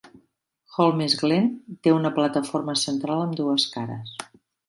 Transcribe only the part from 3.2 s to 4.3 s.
amb dues cares.